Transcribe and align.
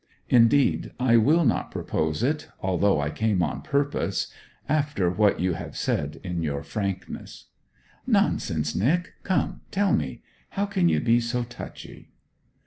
Indeed 0.29 0.93
I 0.99 1.17
will 1.17 1.45
not 1.45 1.69
propose 1.69 2.23
it, 2.23 2.47
although 2.59 2.99
I 2.99 3.11
came 3.11 3.43
on 3.43 3.61
purpose, 3.61 4.33
after 4.67 5.11
what 5.11 5.39
you 5.39 5.53
have 5.53 5.77
said 5.77 6.19
in 6.23 6.41
your 6.41 6.63
frankness.' 6.63 7.49
'Nonsense, 8.07 8.73
Nic. 8.73 9.13
Come, 9.21 9.61
tell 9.69 9.93
me. 9.93 10.23
How 10.49 10.65
can 10.65 10.89
you 10.89 11.01
be 11.01 11.19
so 11.19 11.43
touchy?' 11.43 12.09